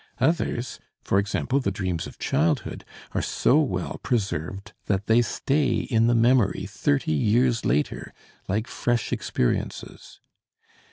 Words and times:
Others, 0.19 0.79
for 1.03 1.19
example, 1.19 1.59
the 1.59 1.69
dreams 1.69 2.07
of 2.07 2.17
childhood, 2.17 2.83
are 3.11 3.21
so 3.21 3.59
well 3.59 3.99
preserved 4.01 4.73
that 4.87 5.05
they 5.05 5.21
stay 5.21 5.69
in 5.81 6.07
the 6.07 6.15
memory 6.15 6.65
thirty 6.67 7.13
years 7.13 7.65
later, 7.65 8.11
like 8.47 8.65
fresh 8.65 9.13
experiences. 9.13 10.19